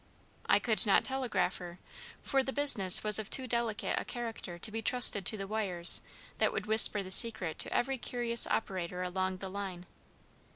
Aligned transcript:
I 0.47 0.57
could 0.57 0.83
not 0.87 1.03
telegraph 1.03 1.57
her, 1.57 1.77
for 2.23 2.41
the 2.41 2.51
business 2.51 3.03
was 3.03 3.19
of 3.19 3.29
too 3.29 3.45
delicate 3.45 3.99
a 3.99 4.03
character 4.03 4.57
to 4.57 4.71
be 4.71 4.81
trusted 4.81 5.27
to 5.27 5.37
the 5.37 5.45
wires 5.45 6.01
that 6.39 6.51
would 6.51 6.65
whisper 6.65 7.03
the 7.03 7.11
secret 7.11 7.59
to 7.59 7.71
every 7.71 7.99
curious 7.99 8.47
operator 8.47 9.03
along 9.03 9.37
the 9.37 9.49
line. 9.49 9.85